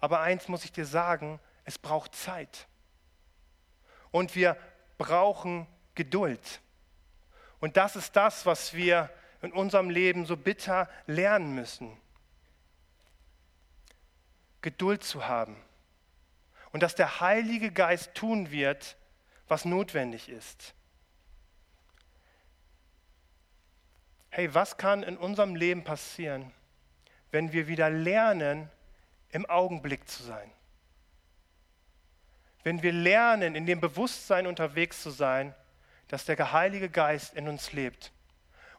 [0.00, 2.66] Aber eins muss ich dir sagen, es braucht Zeit.
[4.10, 4.56] Und wir
[4.98, 6.60] brauchen Geduld.
[7.60, 11.96] Und das ist das, was wir in unserem Leben so bitter lernen müssen.
[14.60, 15.56] Geduld zu haben.
[16.74, 18.96] Und dass der Heilige Geist tun wird,
[19.46, 20.74] was notwendig ist.
[24.28, 26.50] Hey, was kann in unserem Leben passieren,
[27.30, 28.68] wenn wir wieder lernen,
[29.30, 30.50] im Augenblick zu sein?
[32.64, 35.54] Wenn wir lernen, in dem Bewusstsein unterwegs zu sein,
[36.08, 38.10] dass der Heilige Geist in uns lebt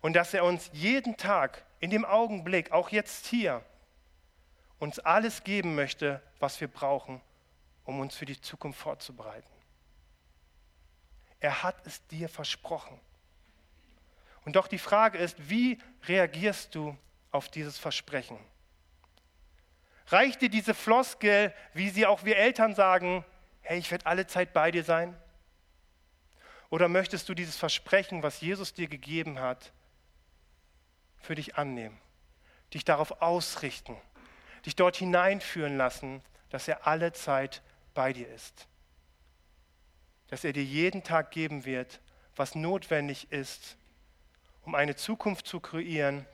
[0.01, 3.63] und dass er uns jeden Tag, in dem Augenblick, auch jetzt hier,
[4.79, 7.21] uns alles geben möchte, was wir brauchen,
[7.85, 9.49] um uns für die Zukunft vorzubereiten.
[11.39, 12.99] Er hat es dir versprochen.
[14.43, 16.97] Und doch die Frage ist, wie reagierst du
[17.31, 18.37] auf dieses Versprechen?
[20.07, 23.25] Reicht dir diese Floskel, wie sie auch wir Eltern sagen,
[23.61, 25.15] hey, ich werde alle Zeit bei dir sein?
[26.69, 29.71] Oder möchtest du dieses Versprechen, was Jesus dir gegeben hat,
[31.17, 31.99] für dich annehmen,
[32.73, 33.97] dich darauf ausrichten,
[34.65, 37.61] dich dort hineinführen lassen, dass er alle Zeit
[37.95, 38.67] bei dir ist,
[40.27, 41.99] dass er dir jeden Tag geben wird,
[42.35, 43.77] was notwendig ist,
[44.63, 46.25] um eine Zukunft zu kreieren,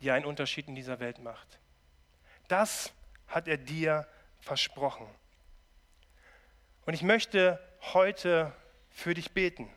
[0.00, 1.58] die einen Unterschied in dieser Welt macht.
[2.48, 2.92] Das
[3.28, 4.08] hat er dir
[4.40, 5.06] versprochen.
[6.86, 7.58] Und ich möchte
[7.94, 8.52] heute
[8.90, 9.70] für dich beten.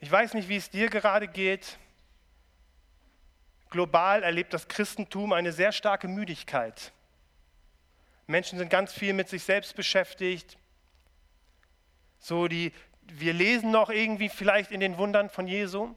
[0.00, 1.78] Ich weiß nicht, wie es dir gerade geht.
[3.74, 6.92] Global erlebt das Christentum eine sehr starke Müdigkeit.
[8.28, 10.56] Menschen sind ganz viel mit sich selbst beschäftigt.
[12.20, 12.72] So die,
[13.02, 15.92] wir lesen noch irgendwie vielleicht in den Wundern von Jesu,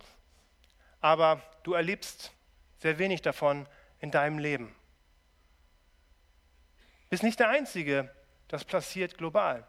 [1.01, 2.31] aber du erlebst
[2.79, 3.67] sehr wenig davon
[3.99, 4.73] in deinem Leben.
[7.11, 8.09] Bist nicht der Einzige,
[8.47, 9.67] das passiert global.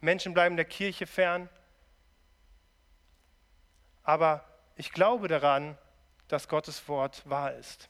[0.00, 1.48] Menschen bleiben der Kirche fern.
[4.04, 4.44] Aber
[4.76, 5.76] ich glaube daran,
[6.28, 7.88] dass Gottes Wort wahr ist.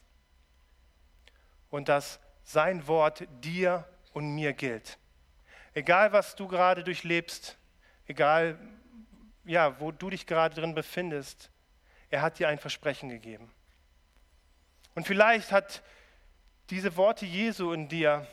[1.71, 4.99] Und dass sein Wort dir und mir gilt.
[5.75, 7.59] Egal, was du gerade durchlebst,
[8.07, 8.59] egal,
[9.45, 11.51] ja, wo du dich gerade drin befindest,
[12.11, 13.51] er hat dir ein Versprechen gegeben.
[14.95, 15.83] Und vielleicht hat
[16.71, 18.27] diese Worte Jesu in dir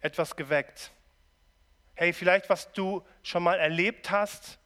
[0.00, 0.92] etwas geweckt.
[1.94, 4.58] Hey, vielleicht was du schon mal erlebt hast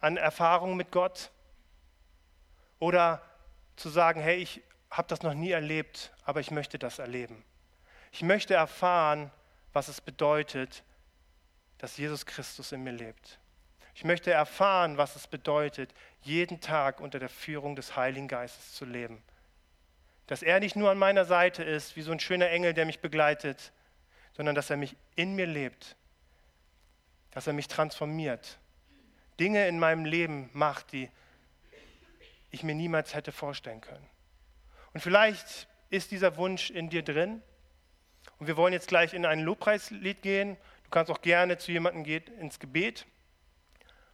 [0.00, 1.30] an Erfahrungen mit Gott.
[2.78, 3.22] Oder
[3.78, 7.44] zu sagen, hey, ich habe das noch nie erlebt, aber ich möchte das erleben.
[8.12, 9.30] Ich möchte erfahren,
[9.72, 10.82] was es bedeutet,
[11.78, 13.38] dass Jesus Christus in mir lebt.
[13.94, 18.84] Ich möchte erfahren, was es bedeutet, jeden Tag unter der Führung des Heiligen Geistes zu
[18.84, 19.22] leben.
[20.26, 23.00] Dass er nicht nur an meiner Seite ist, wie so ein schöner Engel, der mich
[23.00, 23.72] begleitet,
[24.34, 25.96] sondern dass er mich in mir lebt,
[27.32, 28.58] dass er mich transformiert,
[29.40, 31.10] Dinge in meinem Leben macht, die
[32.50, 34.08] ich mir niemals hätte vorstellen können.
[34.94, 37.42] Und vielleicht ist dieser Wunsch in dir drin.
[38.38, 40.56] Und wir wollen jetzt gleich in ein Lobpreislied gehen.
[40.84, 43.06] Du kannst auch gerne zu jemandem gehen ins Gebet.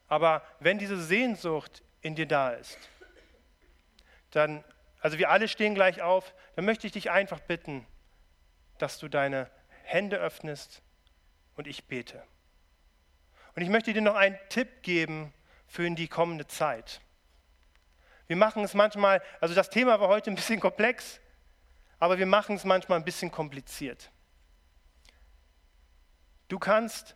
[0.09, 2.79] Aber wenn diese Sehnsucht in dir da ist,
[4.31, 4.65] dann,
[5.01, 7.87] also wir alle stehen gleich auf, dann möchte ich dich einfach bitten,
[8.79, 9.51] dass du deine
[9.85, 10.83] Hände öffnest
[11.57, 12.23] und ich bete.
[13.55, 15.33] Und ich möchte dir noch einen Tipp geben
[15.67, 17.01] für die kommende Zeit.
[18.27, 21.21] Wir machen es manchmal, also das Thema war heute ein bisschen komplex,
[21.99, 24.11] aber wir machen es manchmal ein bisschen kompliziert.
[26.49, 27.15] Du kannst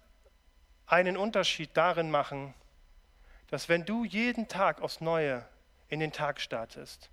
[0.86, 2.54] einen Unterschied darin machen,
[3.48, 5.46] dass wenn du jeden Tag aufs Neue
[5.88, 7.10] in den Tag startest,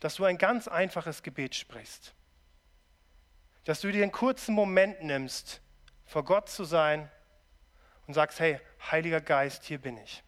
[0.00, 2.14] dass du ein ganz einfaches Gebet sprichst
[3.66, 5.60] dass du dir einen kurzen Moment nimmst,
[6.06, 7.10] vor Gott zu sein
[8.06, 8.60] und sagst, hey,
[8.92, 10.22] Heiliger Geist, hier bin ich.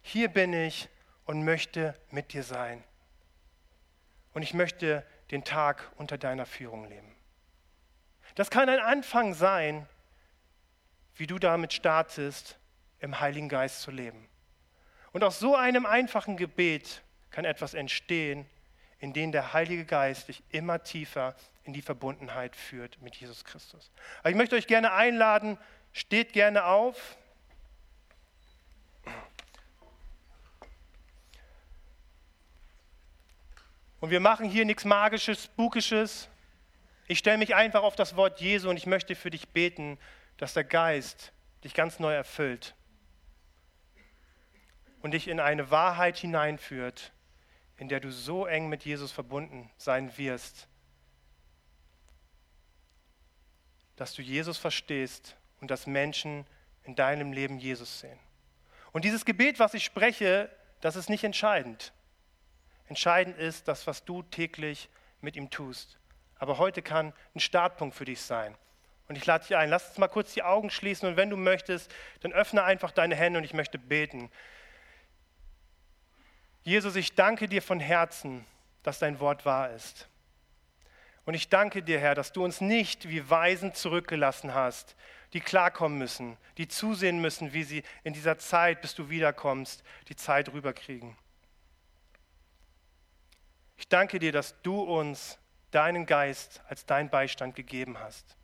[0.00, 0.88] Hier bin ich
[1.24, 2.82] und möchte mit dir sein.
[4.32, 7.14] Und ich möchte den Tag unter deiner Führung leben.
[8.34, 9.86] Das kann ein Anfang sein,
[11.16, 12.58] wie du damit startest,
[12.98, 14.28] im Heiligen Geist zu leben.
[15.12, 18.46] Und aus so einem einfachen Gebet kann etwas entstehen,
[18.98, 23.90] in dem der Heilige Geist dich immer tiefer in die Verbundenheit führt mit Jesus Christus.
[24.20, 25.58] Aber ich möchte euch gerne einladen,
[25.92, 27.16] steht gerne auf.
[34.04, 36.28] Und wir machen hier nichts Magisches, Spukisches.
[37.06, 39.96] Ich stelle mich einfach auf das Wort Jesu und ich möchte für dich beten,
[40.36, 41.32] dass der Geist
[41.64, 42.74] dich ganz neu erfüllt
[45.00, 47.14] und dich in eine Wahrheit hineinführt,
[47.78, 50.68] in der du so eng mit Jesus verbunden sein wirst,
[53.96, 56.46] dass du Jesus verstehst und dass Menschen
[56.82, 58.18] in deinem Leben Jesus sehen.
[58.92, 61.93] Und dieses Gebet, was ich spreche, das ist nicht entscheidend.
[62.88, 64.88] Entscheidend ist das, was du täglich
[65.20, 65.98] mit ihm tust.
[66.38, 68.54] Aber heute kann ein Startpunkt für dich sein.
[69.08, 71.36] Und ich lade dich ein, lass uns mal kurz die Augen schließen und wenn du
[71.36, 74.30] möchtest, dann öffne einfach deine Hände und ich möchte beten.
[76.62, 78.46] Jesus, ich danke dir von Herzen,
[78.82, 80.08] dass dein Wort wahr ist.
[81.26, 84.96] Und ich danke dir, Herr, dass du uns nicht wie Weisen zurückgelassen hast,
[85.32, 90.16] die klarkommen müssen, die zusehen müssen, wie sie in dieser Zeit, bis du wiederkommst, die
[90.16, 91.16] Zeit rüberkriegen.
[93.76, 95.38] Ich danke dir, dass du uns
[95.70, 98.36] deinen Geist als dein Beistand gegeben hast.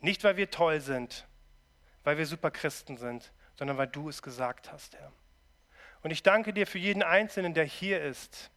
[0.00, 1.26] Nicht, weil wir toll sind,
[2.02, 5.12] weil wir super Christen sind, sondern weil du es gesagt hast, Herr.
[6.02, 8.50] Und ich danke dir für jeden Einzelnen, der hier ist,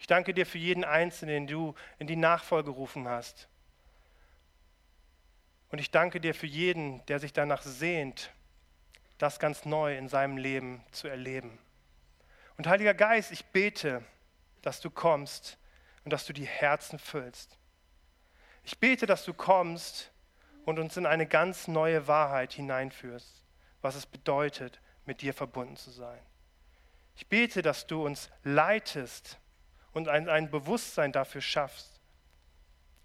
[0.00, 3.48] ich danke dir für jeden Einzelnen, den du in die Nachfolge gerufen hast.
[5.70, 8.32] Und ich danke dir für jeden, der sich danach sehnt,
[9.18, 11.58] das ganz neu in seinem Leben zu erleben.
[12.60, 14.04] Und Heiliger Geist, ich bete,
[14.60, 15.56] dass du kommst
[16.04, 17.56] und dass du die Herzen füllst.
[18.64, 20.12] Ich bete, dass du kommst
[20.66, 23.46] und uns in eine ganz neue Wahrheit hineinführst,
[23.80, 26.20] was es bedeutet, mit dir verbunden zu sein.
[27.16, 29.38] Ich bete, dass du uns leitest
[29.92, 31.98] und ein, ein Bewusstsein dafür schaffst,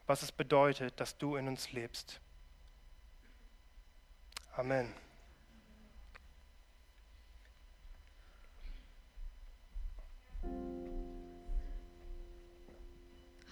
[0.06, 2.20] was es bedeutet, dass du in uns lebst.
[4.58, 4.94] Amen.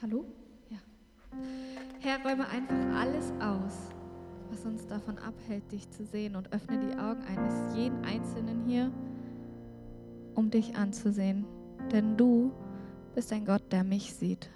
[0.03, 0.25] Hallo?
[0.69, 0.79] Ja.
[2.01, 3.87] Herr, räume einfach alles aus,
[4.49, 8.91] was uns davon abhält, dich zu sehen und öffne die Augen eines jeden Einzelnen hier,
[10.35, 11.45] um dich anzusehen.
[11.93, 12.51] Denn du
[13.15, 14.49] bist ein Gott, der mich sieht.